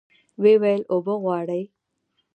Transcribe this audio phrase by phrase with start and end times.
[0.41, 1.61] ويې ويل اوبه غواړي.